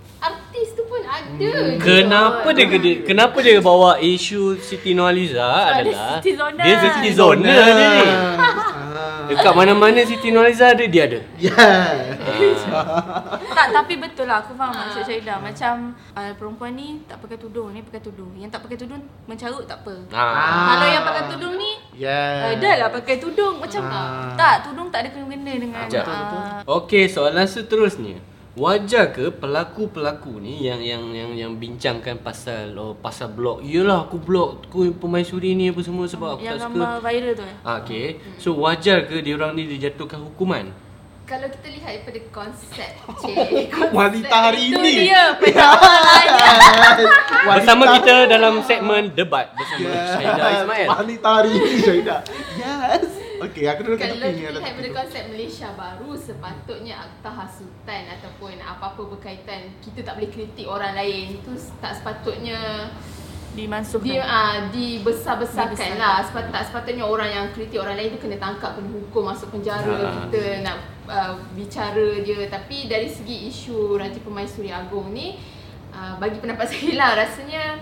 ada. 1.08 1.52
Kenapa 1.80 2.48
dia 2.52 2.66
dia 2.68 2.94
kenapa 3.02 3.38
dia 3.40 3.58
bawa 3.64 3.98
isu 4.04 4.60
Siti 4.60 4.92
Nurhaliza 4.92 5.48
adalah 5.72 6.20
Siti 6.20 6.36
Zona. 6.36 6.62
dia 6.62 6.76
Siti 6.84 7.10
Zona 7.16 7.48
dia 7.48 7.74
ni. 7.74 7.88
Ah. 7.88 9.26
Dekat 9.28 9.54
mana-mana 9.56 10.00
Siti 10.04 10.30
Nurhaliza 10.32 10.76
ada 10.76 10.84
dia 10.84 11.04
ada. 11.08 11.20
Yes 11.40 12.60
tak, 13.58 13.68
tapi 13.74 13.98
betul 13.98 14.30
lah 14.30 14.46
aku 14.46 14.54
faham 14.54 14.76
maksud 14.76 15.02
Syahidah. 15.04 15.42
Macam 15.42 15.96
uh, 16.14 16.32
perempuan 16.38 16.72
ni 16.78 17.02
tak 17.10 17.18
pakai 17.24 17.38
tudung, 17.42 17.74
ni 17.74 17.82
pakai 17.82 18.02
tudung. 18.04 18.32
Yang 18.38 18.50
tak 18.54 18.62
pakai 18.68 18.78
tudung 18.78 19.02
mencarut 19.26 19.66
tak 19.66 19.82
apa. 19.82 19.96
Ah. 20.14 20.76
Kalau 20.76 20.88
yang 20.92 21.04
pakai 21.04 21.24
tudung 21.34 21.54
ni 21.58 21.72
Yes 21.98 22.44
uh, 22.46 22.54
dah 22.62 22.74
lah 22.78 22.90
pakai 22.94 23.16
tudung 23.18 23.56
macam 23.58 23.82
Ah. 23.88 24.36
tak 24.36 24.68
tudung 24.68 24.92
tak 24.92 25.08
ada 25.08 25.10
kena-kena 25.16 25.54
dengan 25.58 25.86
ah, 25.88 26.60
Okey, 26.68 27.08
soalan 27.08 27.48
seterusnya. 27.48 28.20
Wajar 28.58 29.14
ke 29.14 29.30
pelaku-pelaku 29.30 30.42
ni 30.42 30.66
yang 30.66 30.82
yang 30.82 31.14
yang 31.14 31.30
yang 31.38 31.52
bincangkan 31.54 32.18
pasal 32.18 32.74
oh 32.74 32.98
pasal 32.98 33.30
blog. 33.30 33.62
Yalah 33.62 34.10
aku 34.10 34.18
blog 34.18 34.66
aku 34.66 34.98
pemaisuri 34.98 35.54
ni 35.54 35.70
apa 35.70 35.78
semua 35.86 36.10
sebab 36.10 36.34
aku 36.34 36.42
yang 36.42 36.58
tak 36.58 36.66
suka. 36.66 36.74
gambar 36.74 36.94
viral 37.06 37.34
tu 37.38 37.46
eh. 37.46 37.56
Ah, 37.62 37.78
Okey. 37.86 38.08
So 38.42 38.58
wajar 38.58 39.06
ke 39.06 39.22
diorang 39.22 39.54
ni 39.54 39.70
dijatuhkan 39.70 40.26
hukuman? 40.26 40.74
Kalau 41.30 41.46
kita 41.46 41.70
lihat 41.70 42.02
daripada 42.02 42.20
konsep 42.34 42.90
cik, 43.22 43.70
konsep 43.70 43.94
Wanita 43.94 44.36
hari 44.42 44.74
Itu 44.74 44.80
ini 44.80 44.92
dia. 45.06 45.24
Bersama 47.46 47.84
kita 47.94 48.26
dalam 48.26 48.66
segmen 48.66 49.14
debat 49.14 49.54
bersama 49.54 49.86
Yes. 49.86 50.18
Syahidah 50.18 50.50
Ismail. 50.58 50.88
Wanita 50.90 51.28
hari 51.30 51.50
ini 51.54 51.78
Syahidah 51.78 52.20
Yes 52.58 53.27
Okay 53.38 53.66
aku 53.66 53.82
duduk 53.84 53.98
kat 53.98 54.10
Kalau 54.10 54.20
tepi 54.20 54.34
ni 54.34 54.42
kita 54.42 54.50
ada 54.50 54.58
lihat 54.58 54.66
tepi 54.68 54.80
pada 54.80 54.90
konsep 54.98 55.24
Malaysia 55.30 55.68
baru 55.74 56.10
Sepatutnya 56.14 56.96
akta 56.98 57.30
hasutan 57.30 58.04
Ataupun 58.10 58.54
apa-apa 58.58 59.02
berkaitan 59.08 59.62
Kita 59.78 60.00
tak 60.02 60.14
boleh 60.18 60.30
kritik 60.30 60.66
orang 60.66 60.94
lain 60.94 61.38
Itu 61.38 61.52
tak 61.78 61.94
sepatutnya 61.94 62.90
Dimansuhkan. 63.54 64.06
dia 64.06 64.22
ah 64.22 64.70
dibesar-besarkan 64.70 65.74
Dibesarkan. 65.74 65.98
lah 65.98 66.22
Sepat, 66.22 66.44
tak 66.54 66.64
sepatutnya 66.70 67.02
orang 67.02 67.30
yang 67.30 67.46
kritik 67.50 67.82
orang 67.82 67.98
lain 67.98 68.14
tu 68.14 68.22
kena 68.22 68.38
tangkap 68.38 68.78
kena 68.78 68.86
hukum 68.86 69.24
masuk 69.26 69.50
penjara 69.50 69.98
Ah. 69.98 70.14
kita 70.30 70.62
nak 70.62 70.78
uh, 71.10 71.34
bicara 71.58 72.22
dia 72.22 72.46
tapi 72.48 72.86
dari 72.86 73.10
segi 73.10 73.50
isu 73.50 73.98
Raja 73.98 74.22
Permaisuri 74.22 74.70
Agong 74.70 75.10
ni 75.10 75.42
uh, 75.90 76.14
bagi 76.22 76.38
pendapat 76.38 76.70
saya 76.76 76.94
lah 76.94 77.12
rasanya 77.18 77.82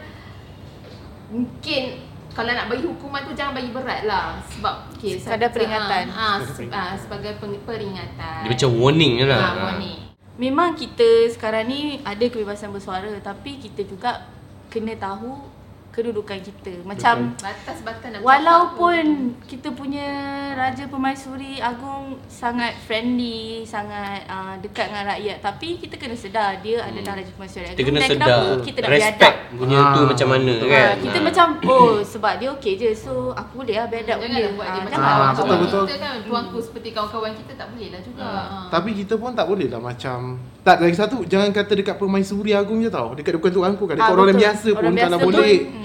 mungkin 1.27 2.04
kalau 2.35 2.51
nak 2.51 2.67
bagi 2.67 2.83
hukuman 2.83 3.23
tu 3.23 3.31
jangan 3.31 3.55
bagi 3.55 3.71
berat 3.71 4.03
lah 4.03 4.35
sebab 4.51 4.91
okay, 4.91 5.15
Sekadar 5.15 5.55
peringatan. 5.55 6.11
peringatan. 6.11 6.67
ah, 6.67 6.91
sebagai 6.99 7.31
peringatan 7.39 8.39
Dia 8.43 8.51
macam 8.51 8.69
warning 8.75 9.13
je 9.23 9.25
lah. 9.25 9.39
ah, 9.39 9.53
warning. 9.71 9.99
Memang 10.35 10.75
kita 10.75 11.31
sekarang 11.31 11.71
ni 11.71 12.03
ada 12.03 12.27
kebebasan 12.27 12.75
bersuara 12.75 13.07
tapi 13.23 13.55
kita 13.55 13.87
juga 13.87 14.27
kena 14.67 14.99
tahu 14.99 15.54
kedudukan 15.95 16.37
kita. 16.37 16.83
Macam 16.83 17.31
batas-batas 17.37 17.79
nak 18.05 18.19
bercakap 18.19 18.27
Walaupun 18.27 19.03
kita 19.45 19.71
punya 19.71 20.07
Raja 20.53 20.83
Permaisuri 20.85 21.57
Agung 21.57 22.19
sangat 22.25 22.75
friendly, 22.79 23.63
sangat 23.63 24.27
uh, 24.27 24.59
dekat 24.59 24.91
dengan 24.91 25.07
rakyat 25.07 25.37
Tapi 25.39 25.79
kita 25.79 25.95
kena 25.95 26.13
sedar 26.13 26.59
dia 26.59 26.83
hmm. 26.83 26.89
adalah 26.91 27.13
Raja 27.15 27.31
Permaisuri 27.31 27.63
Agung 27.63 27.73
Kita 27.73 27.83
kena 27.85 27.97
Dan 27.97 28.09
sedar 28.09 28.27
kenapa 28.27 28.49
kita 28.61 28.77
nak 28.77 28.89
respect 28.91 29.15
biadab 29.15 29.33
punya 29.55 29.77
tu 29.79 29.83
Ah, 29.95 30.05
macam 30.05 30.27
mana 30.27 30.53
betul. 30.53 30.67
kan. 30.67 30.83
Ah, 30.83 30.93
Kita 30.99 31.17
macam 31.21 31.45
oh 31.63 31.95
sebab 32.03 32.33
dia 32.35 32.49
okey 32.51 32.73
je 32.75 32.89
so 32.91 33.11
aku 33.31 33.51
boleh 33.57 33.75
lah 33.75 33.87
biadab 33.87 34.17
Jangan 34.19 34.35
dia 34.35 34.47
buat 34.51 34.67
dia 34.67 34.81
macam 34.81 34.91
jangan. 34.91 35.05
Ah, 35.05 35.15
kawan-kawan 35.31 35.47
betul, 35.55 35.63
betul. 35.63 35.83
kita 35.85 35.95
kan 35.97 36.13
tuanku 36.21 36.57
seperti 36.59 36.89
kawan-kawan 36.91 37.31
kita 37.33 37.51
tak 37.55 37.67
boleh 37.71 37.87
lah 37.87 38.01
juga. 38.03 38.23
Ah. 38.25 38.67
Tapi 38.67 38.89
kita 38.93 39.13
pun 39.15 39.31
tak 39.31 39.45
boleh 39.45 39.67
lah 39.67 39.79
macam 39.79 40.17
Tak 40.59 40.77
lagi 40.77 40.95
satu 40.95 41.17
Jangan 41.23 41.49
kata 41.51 41.71
dekat 41.73 41.95
Permaisuri 41.95 42.51
Agung 42.51 42.81
je 42.81 42.89
tau 42.89 43.13
Dekat 43.13 43.37
bukan 43.37 43.53
tuanku 43.53 43.83
kan 43.85 43.95
Dekat 43.95 44.05
Ah, 44.05 44.13
orang 44.13 44.27
betul. 44.29 44.41
biasa 44.41 44.67
pun 44.67 44.75
Orang 44.75 44.93
Kalau 44.93 45.07
biasa 45.15 45.23
boleh 45.23 45.55
pun, 45.55 45.71
hmm. 45.71 45.84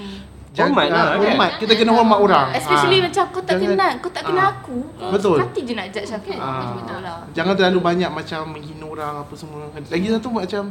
Hormat 0.51 0.85
ah, 0.85 0.91
lah, 0.91 1.05
kan? 1.07 1.19
Hormat 1.23 1.51
Kita 1.57 1.73
kena 1.73 1.91
hormat 1.91 2.19
orang 2.19 2.47
Especially 2.51 2.99
Ah. 2.99 3.03
macam 3.07 3.23
kau 3.29 3.39
tak 3.39 3.55
Jangan- 3.55 3.71
kenal, 3.71 3.91
kau 4.03 4.11
tak 4.11 4.23
kenal 4.27 4.43
Ah. 4.43 4.53
aku 4.53 4.77
Kau 4.91 5.09
Betul. 5.09 5.31
suka 5.33 5.43
hati 5.47 5.61
je 5.63 5.73
nak 5.73 5.87
judge 5.89 6.11
aku 6.11 6.29
Kan, 6.29 6.67
betul 6.75 6.99
lah 6.99 7.19
Jangan 7.31 7.53
terlalu 7.55 7.79
banyak 7.79 8.09
macam 8.11 8.39
menghina 8.51 8.85
orang 8.85 9.13
apa 9.21 9.33
semua. 9.33 9.63
Lagi 9.71 10.07
satu 10.09 10.27
macam 10.29 10.63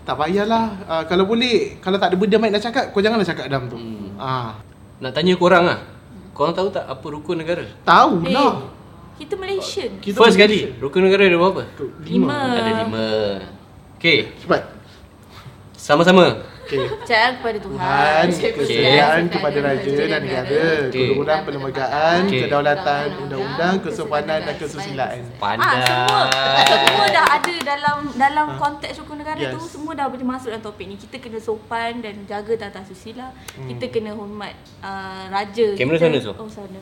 tak 0.00 0.16
payahlah 0.16 0.64
uh, 0.88 1.02
kalau 1.04 1.28
boleh 1.28 1.76
kalau 1.78 2.00
tak 2.00 2.08
ada 2.08 2.16
benda 2.16 2.40
baik 2.40 2.56
nak 2.56 2.64
cakap 2.64 2.84
kau 2.88 3.04
janganlah 3.04 3.28
cakap 3.28 3.44
dalam 3.44 3.68
tu. 3.68 3.76
Hmm. 3.76 4.16
Ah. 4.16 4.56
Nak 4.98 5.12
tanya 5.12 5.36
korang 5.36 5.68
lah. 5.68 5.84
Korang 6.32 6.56
tahu 6.56 6.72
tak 6.72 6.88
apa 6.88 7.04
rukun 7.04 7.36
negara? 7.36 7.68
Tahu 7.84 8.24
Eh, 8.24 8.32
lah. 8.32 8.56
kita 9.14 9.36
Malaysian. 9.36 10.00
Kita 10.00 10.16
First 10.16 10.40
kali, 10.40 10.72
rukun 10.80 11.04
negara 11.04 11.28
ada 11.28 11.36
berapa? 11.36 11.60
Lima. 12.00 12.32
Ada 12.56 12.70
lima. 12.80 13.06
Okay, 14.00 14.32
Cepat. 14.40 14.62
sama-sama. 15.74 16.40
Okay. 16.68 16.84
Percaya 16.84 17.32
kepada 17.40 17.58
Tuhan. 17.64 18.24
Okay. 18.28 18.52
kepada 19.32 19.58
raja 19.64 19.88
dan 20.04 20.20
negara, 20.20 20.60
Okay. 20.84 20.92
keluhuran 20.92 21.38
perlembagaan, 21.48 22.28
Okay. 22.28 22.44
kedaulatan, 22.44 23.06
undang-undang, 23.24 23.74
kesopanan 23.80 24.44
dan 24.44 24.52
kesusilaan. 24.60 25.24
Pandai. 25.40 25.80
Ah, 25.80 26.28
semua 26.68 26.84
semua 26.84 27.08
dah 27.08 27.24
ada 27.40 27.54
dalam 27.64 28.12
dalam 28.12 28.46
konteks 28.60 29.00
rukun 29.00 29.24
negara 29.24 29.40
Yes. 29.40 29.56
tu 29.56 29.80
semua 29.80 29.96
dah 29.96 30.12
boleh 30.12 30.28
masuk 30.28 30.52
dalam 30.52 30.60
topik 30.60 30.84
ni. 30.84 31.00
Kita 31.00 31.16
kena 31.16 31.40
sopan 31.40 32.04
dan 32.04 32.28
jaga 32.28 32.68
tata 32.68 32.84
susila. 32.84 33.32
Kita 33.56 33.88
kena 33.88 34.12
hormat 34.12 34.52
uh, 34.84 35.24
raja. 35.32 35.72
Kamera 35.72 35.96
kita, 35.96 36.04
sana, 36.04 36.18
Su. 36.20 36.32
Oh 36.36 36.52
sana. 36.52 36.80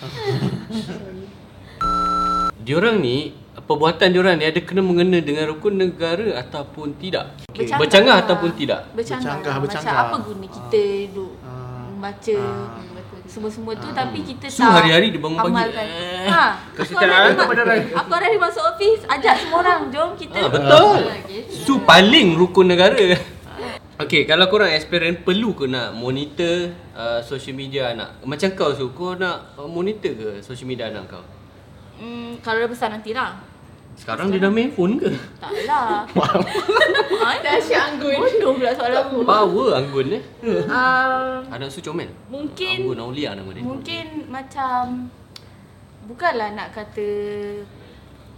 Diorang 2.66 2.98
ni 3.04 3.36
perbuatan 3.58 4.08
diorang 4.08 4.36
ni 4.36 4.44
ada 4.44 4.60
kena 4.60 4.80
mengena 4.80 5.18
dengan 5.18 5.48
rukun 5.48 5.74
negara 5.74 6.36
ataupun 6.38 6.96
tidak. 6.96 7.32
Okay. 7.46 7.64
Bercanggah 7.64 7.80
Bercanggah 7.80 8.12
lah. 8.12 8.24
ataupun 8.24 8.50
tidak. 8.52 8.80
Bercanggah. 8.90 9.32
Bercanggah, 9.32 9.50
lah. 9.50 9.62
bercanggah. 9.62 9.94
Macam 9.94 10.06
apa 10.06 10.16
guna 10.22 10.46
kita 10.46 10.82
duduk 11.08 11.32
Ah. 11.40 11.88
membaca 11.88 12.36
Ah. 12.36 12.68
semua-semua 13.26 13.72
tu 13.74 13.88
tapi 13.90 14.18
kita 14.22 14.46
So, 14.46 14.62
tak 14.62 14.70
hari-hari 14.78 15.10
dia 15.10 15.18
bangun 15.18 15.40
pagi, 15.40 15.50
amalkan. 15.50 15.84
eh, 15.84 16.28
Ha, 16.28 16.44
aku 16.78 16.94
kepada 17.34 17.62
raja. 17.64 17.92
aku 17.96 18.10
hari 18.12 18.38
masuk 18.38 18.64
office 18.64 19.02
ajak 19.04 19.34
semua 19.36 19.58
orang 19.60 19.80
jom 19.90 20.10
kita 20.14 20.38
Ah, 20.38 20.48
betul. 20.48 20.98
Su 21.50 21.82
paling 21.82 22.34
rukun 22.34 22.66
negara. 22.66 22.94
Okay, 23.96 24.22
kalau 24.22 24.46
korang 24.46 24.68
experience 24.70 25.24
perlu 25.24 25.56
ke 25.56 25.64
nak 25.64 25.90
monitor 25.90 26.68
uh, 26.92 27.18
social 27.20 27.52
media 27.52 27.90
anak? 27.90 28.20
Macam 28.22 28.52
kau 28.52 28.70
Su, 28.70 28.92
kau 28.92 29.16
nak 29.16 29.56
uh, 29.56 29.64
monitor 29.66 30.12
ke 30.12 30.28
social 30.38 30.68
media 30.68 30.86
anak 30.86 31.08
kau? 31.08 31.24
Hmm, 31.96 32.36
kalau 32.40 32.60
dah 32.60 32.68
besar 32.68 32.88
nantilah. 32.88 33.36
Sekarang 33.96 34.28
dia 34.28 34.36
dah 34.36 34.52
main 34.52 34.68
phone 34.68 35.00
ke? 35.00 35.08
Tak 35.40 35.52
lah. 35.64 36.04
Ha, 37.26 37.42
Dahsyat 37.42 37.96
anggun. 37.96 38.22
Bodoh 38.22 38.54
pula 38.54 38.70
soalan 38.70 39.02
aku. 39.02 39.16
Power 39.24 39.68
Anggun 39.74 40.14
eh. 40.14 40.22
Uh, 40.62 41.42
Anak 41.48 41.66
Su 41.66 41.80
comel. 41.80 42.06
mungkin 42.28 42.86
Anggun 42.86 43.00
Aulia 43.02 43.34
nama 43.34 43.50
dia. 43.50 43.64
mungkin 43.64 44.06
macam 44.28 45.10
bukanlah 46.06 46.54
nak 46.54 46.70
kata 46.70 47.08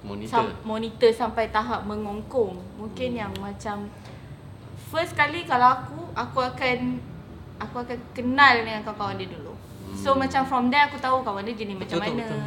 Monitor. 0.00 0.30
sam, 0.30 0.46
monitor 0.64 1.10
sampai 1.10 1.50
tahap 1.50 1.84
mengongkong. 1.84 2.56
Mungkin 2.78 3.10
yang 3.12 3.34
macam 3.36 3.90
first 4.88 5.12
kali 5.12 5.44
kalau 5.44 5.74
aku 5.74 6.00
aku 6.14 6.38
akan 6.40 6.96
aku 7.58 7.82
akan 7.82 7.98
kenal 8.14 8.54
dengan 8.56 8.80
kawan-kawan 8.80 9.18
dia 9.18 9.28
dulu. 9.28 9.52
So 9.92 10.14
macam 10.14 10.46
from 10.46 10.70
there 10.70 10.86
aku 10.86 10.96
tahu 10.96 11.20
kawan 11.20 11.44
dia 11.44 11.58
jenis 11.58 11.76
macam 11.76 11.98
Betul, 11.98 12.14
mana. 12.14 12.24
betul. 12.24 12.40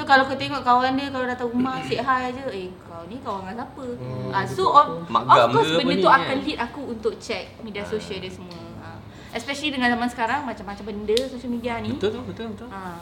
So 0.00 0.08
kalau 0.08 0.24
kau 0.24 0.32
tengok 0.32 0.64
kawan 0.64 0.96
dia 0.96 1.12
kalau 1.12 1.28
datang 1.28 1.52
rumah 1.52 1.76
say 1.84 2.00
hi 2.00 2.32
je, 2.32 2.40
eh 2.56 2.72
kau 2.88 3.04
ni 3.04 3.20
kawan 3.20 3.52
dengan 3.52 3.68
siapa? 3.68 3.84
Ah 4.32 4.44
so 4.48 4.72
of, 4.72 5.04
of 5.12 5.52
course 5.52 5.76
benda 5.76 6.00
tu 6.00 6.08
kan? 6.08 6.24
akan 6.24 6.38
hit 6.40 6.56
aku 6.56 6.80
untuk 6.96 7.20
check 7.20 7.60
media 7.60 7.84
sosial 7.84 8.16
dia 8.16 8.32
semua. 8.32 8.56
Ah. 8.80 8.96
Especially 9.36 9.76
dengan 9.76 9.92
zaman 9.92 10.08
sekarang 10.08 10.48
macam-macam 10.48 10.84
benda 10.88 11.20
social 11.28 11.52
media 11.52 11.84
ni. 11.84 11.92
Betul 12.00 12.16
tu, 12.16 12.20
betul 12.24 12.46
betul. 12.56 12.72
Ah. 12.72 12.96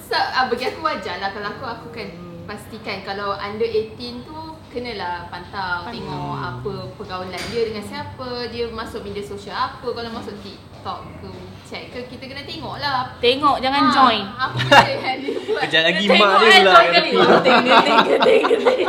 So, 0.00 0.16
bagi 0.48 0.64
aku 0.72 0.80
wajar 0.80 1.20
lah 1.20 1.36
kalau 1.36 1.52
aku 1.52 1.64
aku 1.68 1.86
kan 1.92 2.08
pastikan 2.48 3.04
kalau 3.04 3.36
under 3.36 3.68
18 3.68 4.24
tu 4.24 4.47
kenalah 4.68 5.26
pantau, 5.26 5.82
Pantau. 5.82 5.92
tengok 5.92 6.36
apa 6.36 6.74
pergaulan 6.94 7.42
dia 7.48 7.62
dengan 7.64 7.82
siapa, 7.82 8.28
dia 8.46 8.64
masuk 8.68 9.00
media 9.00 9.22
sosial 9.22 9.54
apa, 9.54 9.86
kalau 9.86 10.10
masuk 10.10 10.34
TikTok 10.38 11.00
ke 11.18 11.28
check 11.64 11.84
ke 11.88 12.00
kita 12.06 12.24
kena 12.26 12.42
tengok 12.42 12.76
lah. 12.78 13.12
Tengok 13.18 13.56
jangan 13.58 13.82
Ah, 13.82 13.90
join. 13.90 14.22
Apa 14.30 14.58
yang 14.84 15.18
dia 15.18 15.36
buat? 15.38 15.62
Kejap 15.64 15.82
lagi 15.84 16.04
Tengok 16.06 16.20
mak 16.22 16.32
dia 16.34 16.48
pula. 16.54 16.70
join 16.70 16.86
kat 16.86 16.92
kali. 16.94 17.10
tepi. 17.10 17.16
Oh, 17.18 17.40
Teng 17.40 17.58
teng 17.58 17.80
teng 17.80 18.00
teng 18.18 18.42
teng. 18.62 18.86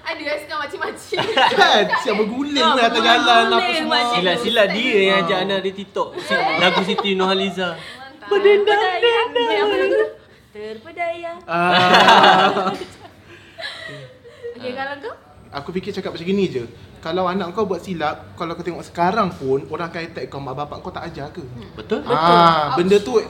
Ada 0.00 0.22
yang 0.24 0.38
sekarang 0.40 0.60
macam-macam. 0.64 1.16
Kan, 1.52 1.84
siap 2.02 2.14
berguling 2.16 2.64
Ah, 2.64 2.72
lah 2.74 2.84
atas 2.86 3.02
jalan 3.02 3.44
apa 3.44 3.56
berguling 3.58 3.76
semua. 3.76 3.98
Silat-silat 4.10 4.68
dia 4.72 4.98
yang 4.98 5.16
ajak 5.22 5.38
anak 5.42 5.58
dia 5.60 5.72
TikTok. 5.74 6.08
Lagu 6.64 6.80
Siti 6.82 7.10
apa 9.58 9.74
lagu 9.74 9.94
tu? 9.94 10.06
Terpedaya. 10.48 11.32
Okay, 14.58 14.74
kalau 14.74 14.94
kau? 14.98 15.14
Aku 15.50 15.68
fikir 15.70 15.94
cakap 15.94 16.12
macam 16.12 16.26
gini 16.26 16.44
je. 16.46 16.66
Kalau 16.98 17.24
anak 17.24 17.54
kau 17.54 17.64
buat 17.64 17.78
silap, 17.78 18.34
kalau 18.34 18.52
kau 18.52 18.60
tengok 18.60 18.82
sekarang 18.82 19.30
pun 19.30 19.64
orang 19.68 19.88
akan 19.88 20.02
attack 20.04 20.26
kau 20.26 20.36
mak 20.38 20.52
bapak 20.52 20.82
kau 20.82 20.90
tak 20.90 21.08
ajar 21.08 21.30
ke? 21.30 21.40
Betul? 21.72 22.02
Ah, 22.04 22.74
benda 22.74 22.98
tu 22.98 23.22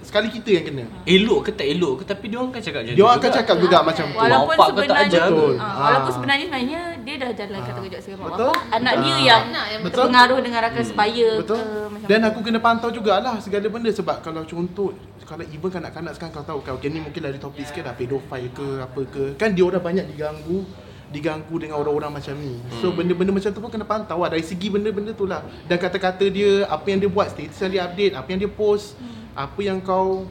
sekali 0.00 0.30
kita 0.30 0.48
yang 0.52 0.64
kena. 0.64 0.84
Elok 1.04 1.40
ke 1.42 1.50
tak 1.50 1.66
elok 1.66 2.00
ke 2.00 2.04
tapi 2.06 2.30
dia 2.30 2.38
orang 2.38 2.48
kan 2.48 2.62
cakap 2.62 2.80
macam 2.80 2.88
tu 2.88 2.96
Dia 2.96 3.04
orang 3.04 3.18
akan 3.18 3.26
juga. 3.26 3.36
cakap 3.36 3.56
juga 3.58 3.78
macam 3.82 4.04
tu. 4.06 4.16
Walaupun 4.16 4.46
Bapak 4.48 4.56
kau 4.56 4.70
tak 4.70 4.86
sebenarnya 4.86 5.10
ajar 5.10 5.26
Betul. 5.26 5.52
Ah, 5.52 5.66
Ah. 5.66 5.74
walaupun 5.82 6.12
sebenarnya 6.14 6.46
sebenarnya 6.46 6.80
dia 7.02 7.14
dah 7.18 7.30
jalan 7.34 7.58
kata 7.60 7.80
kejap 7.82 8.00
dengan 8.00 8.16
mak 8.16 8.26
Betul. 8.30 8.46
bapak. 8.46 8.62
Anak 8.72 8.94
dia 8.96 9.10
Ah. 9.12 9.18
yang 9.20 9.42
Anak 9.44 9.66
yang 9.66 9.82
Betul. 9.82 9.92
terpengaruh 9.98 10.38
dengan 10.40 10.60
rakan 10.62 10.84
sebaya 10.86 11.28
Betul. 11.36 11.58
ke 11.58 11.68
Dan 12.06 12.22
aku 12.22 12.38
kena 12.38 12.62
pantau 12.62 12.94
jugalah 12.94 13.42
segala 13.42 13.66
benda 13.66 13.90
sebab 13.90 14.22
kalau 14.22 14.46
contoh 14.46 14.94
kalau 15.26 15.42
even 15.50 15.70
kanak-kanak 15.74 16.14
sekarang 16.14 16.38
kau 16.38 16.46
tahu 16.46 16.60
kan 16.62 16.78
okay, 16.78 16.86
ni 16.86 17.02
mungkin 17.02 17.18
lari 17.18 17.42
topik 17.42 17.66
sikit 17.66 17.90
dah 17.90 17.94
pedofile 17.98 18.46
ke 18.54 18.66
apa 18.78 19.00
ke. 19.10 19.24
Kan 19.34 19.58
dia 19.58 19.66
orang 19.66 19.82
banyak 19.82 20.06
diganggu 20.14 20.62
diganggu 21.10 21.54
dengan 21.58 21.82
orang-orang 21.82 22.18
macam 22.18 22.34
ni. 22.38 22.58
So 22.82 22.90
benda-benda 22.94 23.30
macam 23.34 23.50
tu 23.50 23.58
pun 23.62 23.70
kena 23.70 23.86
pantau 23.86 24.22
lah 24.22 24.30
dari 24.30 24.42
segi 24.42 24.70
benda-benda 24.70 25.14
tu 25.14 25.26
lah. 25.26 25.42
Dan 25.66 25.78
kata-kata 25.78 26.26
dia, 26.30 26.66
apa 26.66 26.86
yang 26.90 26.98
dia 26.98 27.10
buat, 27.10 27.30
status 27.30 27.58
yang 27.62 27.72
dia 27.74 27.82
update, 27.86 28.12
apa 28.14 28.28
yang 28.30 28.40
dia 28.42 28.50
post, 28.50 28.98
apa 29.34 29.60
yang 29.62 29.78
kau 29.78 30.26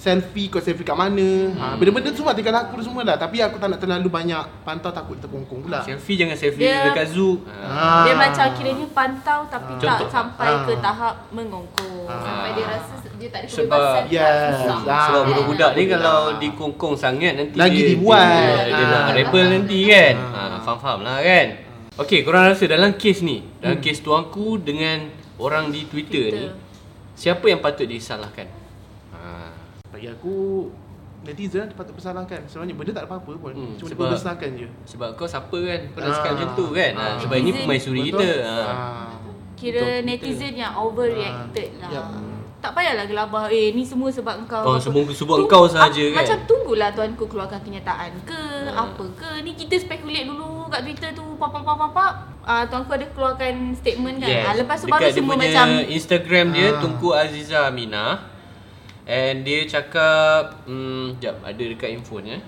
selfie, 0.00 0.48
kau 0.48 0.56
selfie 0.58 0.80
kat 0.80 0.96
mana. 0.96 1.28
Ha, 1.52 1.76
benda-benda 1.76 2.08
tu 2.08 2.24
semua 2.24 2.32
tinggal 2.32 2.56
aku 2.56 2.80
semua 2.80 3.04
lah. 3.04 3.20
Tapi 3.20 3.36
aku 3.38 3.60
tak 3.60 3.68
nak 3.68 3.76
terlalu 3.76 4.08
banyak 4.08 4.40
pantau 4.64 4.88
takut 4.88 5.20
terkongkong 5.20 5.60
pula. 5.60 5.84
Selfie 5.84 6.16
jangan 6.16 6.32
selfie 6.34 6.64
Dia- 6.64 6.88
dekat 6.88 7.12
zoo. 7.12 7.44
Ah. 7.46 8.08
Dia 8.08 8.16
macam 8.16 8.46
kiranya 8.56 8.86
pantau 8.90 9.40
tapi 9.46 9.76
tak 9.76 10.00
Contoh. 10.00 10.08
sampai 10.08 10.48
ke 10.64 10.72
Ah. 10.72 10.80
tahap 10.80 11.14
mengongkong. 11.30 12.08
Ah. 12.08 12.16
Sampai 12.18 12.50
dia 12.56 12.64
rasa 12.66 12.92
dia 13.12 13.28
tak 13.28 13.40
ada 13.44 13.48
Sebab- 13.52 13.68
kebebasan. 13.68 14.04
Yes. 14.08 14.52
Susah. 14.56 14.78
Ah. 14.88 15.04
Sebab 15.04 15.22
budak-budak 15.28 15.70
ni 15.76 15.82
kalau 15.86 16.18
dikongkong 16.40 16.94
sangat 16.96 17.32
nanti 17.36 17.54
Lagi 17.54 17.76
dia, 17.76 17.88
dibuat. 17.92 18.24
Dia, 18.24 18.72
dia 18.72 18.84
Ah. 18.88 18.88
nak 18.88 19.12
rebel 19.12 19.46
nanti 19.52 19.78
kan. 19.84 20.14
Ah. 20.32 20.40
Ha, 20.40 20.56
faham-faham 20.64 21.00
lah 21.04 21.18
kan. 21.20 21.48
Okey, 22.00 22.24
korang 22.24 22.48
rasa 22.48 22.64
dalam 22.64 22.96
kes 22.96 23.20
ni, 23.20 23.44
dalam 23.60 23.76
Hmm. 23.76 23.84
kes 23.84 24.00
tuanku 24.00 24.56
dengan 24.56 25.12
orang 25.36 25.68
di 25.68 25.84
Twitter, 25.84 26.32
Twitter. 26.32 26.48
ni, 26.48 26.56
siapa 27.12 27.44
yang 27.44 27.60
patut 27.60 27.84
disalahkan? 27.84 28.48
Ha. 29.90 29.92
Bagi 29.92 30.06
aku 30.08 30.34
netizen 31.20 31.66
patut 31.70 31.92
bersalahkan. 31.92 32.40
Sebenarnya 32.46 32.72
benda 32.72 32.92
tak 32.92 33.02
ada 33.02 33.08
apa-apa 33.10 33.32
pun. 33.36 33.52
Hmm, 33.52 33.74
Cuma 33.74 33.88
sebab- 33.90 34.10
bersalahkan 34.10 34.50
je. 34.54 34.68
Sebab 34.86 35.08
kau 35.14 35.26
siapa 35.26 35.58
kan? 35.58 35.80
Kau 35.90 35.98
dah 35.98 36.06
Ah. 36.06 36.14
cakap 36.16 36.30
macam 36.32 36.48
tu 36.54 36.66
kan? 36.70 36.92
Ha, 36.94 37.04
sebab 37.18 37.36
ini 37.36 37.50
pemaisuri 37.52 38.00
kita. 38.06 38.28
Ha. 38.40 38.54
Kira 39.52 39.82
Betul. 39.82 40.06
netizen 40.06 40.54
yang 40.54 40.72
overreacted 40.72 41.68
Ah. 41.76 41.80
lah. 41.82 41.90
Yup. 41.92 42.06
Tak 42.60 42.76
payahlah 42.76 43.04
gelabah, 43.04 43.48
eh 43.48 43.72
ni 43.72 43.80
semua 43.82 44.08
sebab 44.08 44.36
engkau. 44.38 44.60
Oh, 44.62 44.76
apa. 44.76 44.84
semua 44.84 45.00
sebab 45.10 45.32
Tu- 45.34 45.42
engkau 45.42 45.64
sahaja 45.64 45.96
ah, 45.98 46.08
kan? 46.10 46.16
Macam 46.22 46.38
tunggulah 46.46 46.88
tuanku 46.92 47.24
keluarkan 47.24 47.56
kenyataan 47.58 48.12
ke, 48.20 48.36
Ah. 48.68 48.84
apa 48.84 49.04
ke. 49.16 49.30
Ni 49.40 49.56
kita 49.56 49.74
speculate 49.76 50.24
dulu 50.24 50.68
kat 50.68 50.84
Twitter 50.84 51.10
tu, 51.10 51.24
pap 51.34 51.48
pap 51.50 51.64
pap 51.64 51.88
pap. 51.90 52.14
Ah, 52.42 52.64
tuanku 52.64 52.92
ada 52.92 53.04
keluarkan 53.06 53.72
statement 53.74 54.16
kan. 54.18 54.28
Yes. 54.30 54.44
Ah, 54.44 54.54
lepas 54.54 54.76
tu 54.76 54.86
Dekat 54.86 54.96
baru 54.98 55.08
semua 55.10 55.34
macam 55.36 55.66
Instagram 55.88 56.46
dia 56.50 56.66
Ah. 56.66 56.80
Tunku 56.80 57.08
Aziza 57.10 57.58
Aminah 57.66 58.10
And 59.08 59.42
dia 59.44 59.64
cakap 59.64 60.64
hmm, 60.68 61.16
Sekejap 61.18 61.36
ada 61.44 61.62
dekat 61.62 61.88
handphone 61.96 62.26
ya 62.26 62.38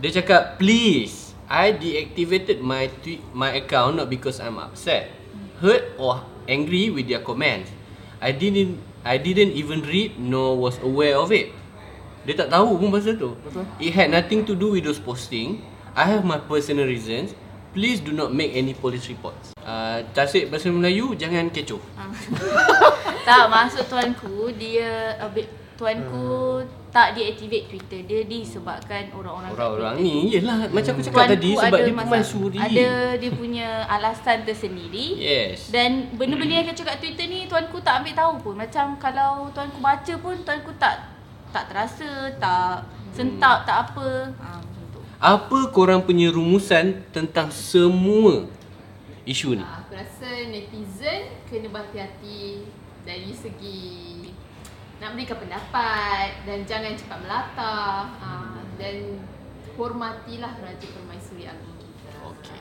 Dia 0.00 0.10
cakap 0.22 0.60
Please 0.60 1.32
I 1.52 1.76
deactivated 1.76 2.64
my 2.64 2.88
tweet 3.04 3.20
my 3.36 3.52
account 3.56 4.00
not 4.00 4.08
because 4.08 4.40
I'm 4.40 4.56
upset 4.56 5.12
Hurt 5.62 5.94
or 5.94 6.32
angry 6.48 6.90
with 6.90 7.08
their 7.08 7.20
comments. 7.20 7.70
I 8.22 8.32
didn't 8.32 8.78
I 9.02 9.18
didn't 9.18 9.54
even 9.58 9.82
read 9.82 10.18
nor 10.18 10.58
was 10.58 10.78
aware 10.82 11.18
of 11.18 11.34
it. 11.34 11.50
Dia 12.22 12.38
tak 12.38 12.54
tahu 12.54 12.78
pun 12.78 12.94
pasal 12.94 13.18
tu. 13.18 13.34
Betul. 13.42 13.66
It 13.82 13.90
had 13.94 14.14
nothing 14.14 14.46
to 14.46 14.54
do 14.54 14.78
with 14.78 14.86
those 14.86 15.02
posting. 15.02 15.58
I 15.98 16.06
have 16.06 16.22
my 16.22 16.38
personal 16.38 16.86
reasons. 16.86 17.34
Please 17.74 17.98
do 17.98 18.12
not 18.12 18.30
make 18.30 18.52
any 18.54 18.76
police 18.76 19.08
reports. 19.10 19.56
Uh, 19.64 20.04
Tasik 20.12 20.52
bahasa 20.52 20.68
Melayu 20.68 21.16
Jangan 21.16 21.48
kecoh. 21.50 21.80
Ah. 21.96 22.12
tak 23.22 23.44
maksud 23.46 23.84
tuanku 23.86 24.50
dia 24.52 24.90
a 25.16 25.26
bit 25.26 25.46
tuanku 25.74 26.60
tak 26.92 27.16
deactivate 27.16 27.72
Twitter. 27.72 28.04
Dia 28.04 28.20
disebabkan 28.22 29.08
orang-orang 29.10 29.50
Orang-orang 29.50 29.94
ni. 29.98 30.28
Yelah 30.28 30.68
macam 30.68 30.92
aku 30.92 31.00
cakap 31.00 31.24
Tuanku 31.24 31.32
tadi 31.32 31.50
Sebab 31.56 31.78
dia 31.80 31.88
masa- 31.90 32.04
pemaisuri 32.04 32.58
Ada 32.60 32.88
dia 33.16 33.30
punya 33.32 33.68
alasan 33.88 34.38
tersendiri. 34.44 35.06
Yes. 35.16 35.72
Dan 35.72 36.12
benda-benda 36.12 36.52
yang 36.52 36.68
kacau 36.68 36.84
kat 36.84 37.00
Twitter 37.00 37.24
ni 37.26 37.48
Tuanku 37.48 37.80
tak 37.80 38.04
ambil 38.04 38.12
tahu 38.12 38.32
pun. 38.38 38.54
Macam 38.60 39.00
kalau 39.00 39.48
tuanku 39.50 39.80
baca 39.80 40.14
pun 40.20 40.36
Tuanku 40.44 40.70
tak 40.76 41.16
tak 41.48 41.64
terasa 41.68 42.08
Tak 42.36 42.84
sentap 43.10 43.64
tak 43.64 43.76
apa. 43.88 44.08
Ha, 44.36 44.60
macam 44.60 44.84
tu 44.92 45.00
Apa 45.16 45.58
korang 45.68 46.04
punya 46.04 46.28
rumusan 46.28 47.08
Tentang 47.08 47.48
semua 47.48 48.44
Isu 49.24 49.56
ni? 49.56 49.64
Aku 49.64 49.96
rasa 49.96 50.28
netizen 50.44 51.32
kena 51.48 51.72
berhati-hati 51.72 52.68
dari 53.02 53.34
segi 53.34 54.30
nak 55.02 55.18
berikan 55.18 55.38
pendapat 55.42 56.46
dan 56.46 56.62
jangan 56.62 56.94
cepat 56.94 57.18
melata. 57.26 58.06
Uh, 58.22 58.62
dan 58.80 59.20
hormatilah 59.78 60.52
Raja 60.58 60.86
Permaisuri 60.90 61.46
Agung 61.46 61.76
kita. 61.78 62.10
Okey. 62.34 62.58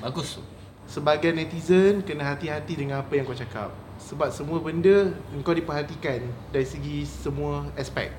Bagus 0.00 0.40
tu. 0.40 0.42
Sebagai 0.90 1.30
netizen 1.30 2.02
kena 2.02 2.34
hati-hati 2.34 2.74
dengan 2.74 3.04
apa 3.04 3.14
yang 3.14 3.28
kau 3.28 3.36
cakap. 3.36 3.70
Sebab 4.00 4.32
semua 4.32 4.58
benda 4.58 5.14
kau 5.44 5.54
diperhatikan 5.54 6.24
dari 6.50 6.66
segi 6.66 7.06
semua 7.06 7.68
aspek. 7.78 8.10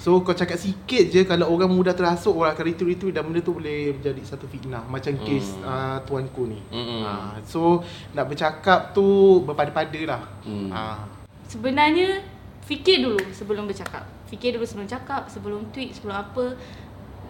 So 0.00 0.24
kau 0.24 0.32
cakap 0.32 0.56
sikit 0.56 1.12
je 1.12 1.28
kalau 1.28 1.52
orang 1.52 1.68
mudah 1.68 1.92
terasuk 1.92 2.32
orang 2.32 2.56
akan 2.56 2.72
retweet-retweet 2.72 3.12
dan 3.12 3.28
benda 3.28 3.44
tu 3.44 3.52
boleh 3.52 3.92
menjadi 3.92 4.24
satu 4.24 4.48
fitnah 4.48 4.80
macam 4.88 5.12
Hmm. 5.12 5.24
kes 5.28 5.60
uh, 5.60 6.00
tuanku 6.08 6.48
ni. 6.48 6.56
Mm-mm. 6.72 7.04
Uh, 7.04 7.36
so 7.44 7.84
nak 8.16 8.32
bercakap 8.32 8.96
tu 8.96 9.04
berpada-pada 9.44 10.00
lah. 10.08 10.22
Hmm. 10.40 10.72
Uh, 10.72 11.04
Sebenarnya 11.44 12.24
fikir 12.64 13.04
dulu 13.04 13.20
sebelum 13.28 13.68
bercakap. 13.68 14.08
Fikir 14.32 14.56
dulu 14.56 14.64
sebelum 14.64 14.88
cakap, 14.88 15.28
sebelum 15.28 15.68
tweet, 15.68 15.92
sebelum 15.92 16.16
apa. 16.16 16.56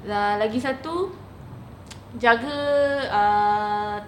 Uh, 0.06 0.34
lagi 0.38 0.62
satu 0.62 1.10
jaga 2.22 2.58
uh, 3.10 3.98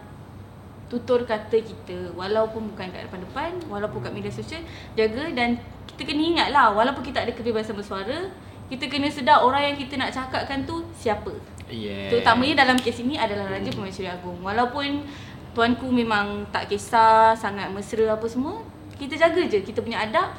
tutur 0.86 1.26
kata 1.26 1.56
kita 1.58 2.14
walaupun 2.14 2.70
bukan 2.70 2.94
kat 2.94 3.10
depan-depan, 3.10 3.58
walaupun 3.66 4.06
kat 4.06 4.12
media 4.14 4.30
sosial, 4.30 4.62
jaga 4.94 5.34
dan 5.34 5.58
kita 5.88 6.14
kena 6.14 6.22
ingat 6.22 6.48
lah 6.54 6.70
walaupun 6.70 7.02
kita 7.02 7.26
ada 7.26 7.32
kebebasan 7.34 7.74
bersuara, 7.74 8.28
kita 8.72 8.88
kena 8.88 9.12
sedar 9.12 9.44
orang 9.44 9.68
yang 9.68 9.76
kita 9.76 10.00
nak 10.00 10.16
cakapkan 10.16 10.64
tu 10.64 10.80
siapa. 10.96 11.36
Yeah. 11.68 12.08
Terutamanya 12.08 12.64
dalam 12.64 12.80
kes 12.80 13.04
ini 13.04 13.20
adalah 13.20 13.52
Raja 13.52 13.68
Permaisuri 13.68 14.08
Agong. 14.08 14.40
Walaupun 14.40 15.04
tuanku 15.52 15.92
memang 15.92 16.48
tak 16.48 16.72
kisah, 16.72 17.36
sangat 17.36 17.68
mesra 17.68 18.16
apa 18.16 18.24
semua, 18.24 18.64
kita 18.96 19.20
jaga 19.20 19.44
je 19.44 19.60
kita 19.60 19.84
punya 19.84 20.00
adab 20.08 20.32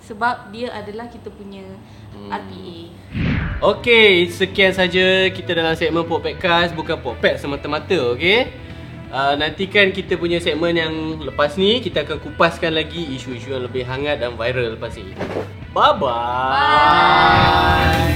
sebab 0.00 0.48
dia 0.48 0.72
adalah 0.72 1.04
kita 1.12 1.28
punya 1.28 1.64
Hmm. 2.14 2.30
RPA. 2.30 2.78
Okey, 3.58 4.30
sekian 4.30 4.70
saja 4.70 5.28
kita 5.34 5.50
dalam 5.50 5.74
segmen 5.74 6.06
Podcast 6.06 6.70
bukan 6.78 6.94
Podcast 7.02 7.42
semata-mata, 7.42 8.14
okey? 8.14 8.54
Uh, 9.14 9.34
nantikan 9.38 9.94
kita 9.94 10.18
punya 10.18 10.42
segmen 10.42 10.74
yang 10.74 10.94
lepas 11.22 11.54
ni 11.54 11.78
kita 11.78 12.02
akan 12.02 12.18
kupaskan 12.18 12.74
lagi 12.74 13.14
isu-isu 13.14 13.54
yang 13.54 13.62
lebih 13.62 13.86
hangat 13.86 14.18
dan 14.18 14.34
viral 14.34 14.74
lepas 14.74 14.94
ni. 14.98 15.14
Bye 15.74 15.90
bye. 15.98 16.54
Bye. 16.54 18.14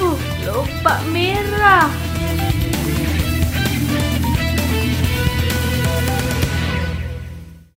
Uh, 0.00 0.16
lupa 0.48 0.94
merah. 1.12 2.07